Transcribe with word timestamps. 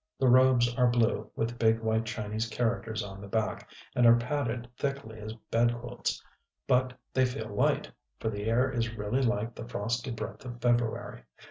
The 0.17 0.27
robes 0.29 0.67
are 0.77 0.87
blue, 0.89 1.29
with 1.35 1.59
big 1.59 1.79
white 1.81 2.05
Chinese 2.07 2.49
characters 2.49 3.03
on 3.03 3.21
the 3.21 3.27
back, 3.27 3.69
and 3.95 4.07
are 4.07 4.15
padded 4.15 4.67
thickly 4.75 5.19
as 5.19 5.35
bedquilts; 5.51 6.19
but 6.65 6.97
they 7.13 7.23
feel 7.23 7.49
light; 7.49 7.91
for 8.19 8.31
the 8.31 8.45
air 8.45 8.67
is 8.71 8.95
really 8.97 9.21
like 9.21 9.53
the 9.53 9.67
frosty 9.69 10.09
breath 10.09 10.43
of 10.43 10.59
February.... 10.59 11.21